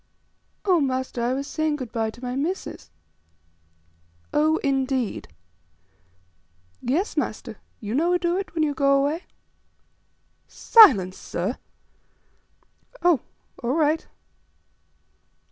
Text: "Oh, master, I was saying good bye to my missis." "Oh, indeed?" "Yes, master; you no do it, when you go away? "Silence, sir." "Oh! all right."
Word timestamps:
"Oh, 0.65 0.79
master, 0.81 1.21
I 1.21 1.35
was 1.35 1.45
saying 1.45 1.75
good 1.75 1.91
bye 1.91 2.09
to 2.09 2.23
my 2.23 2.35
missis." 2.35 2.89
"Oh, 4.33 4.57
indeed?" 4.63 5.27
"Yes, 6.81 7.15
master; 7.15 7.57
you 7.79 7.93
no 7.93 8.17
do 8.17 8.35
it, 8.35 8.55
when 8.55 8.63
you 8.63 8.73
go 8.73 8.97
away? 8.97 9.25
"Silence, 10.47 11.19
sir." 11.19 11.59
"Oh! 13.03 13.19
all 13.61 13.75
right." 13.75 14.07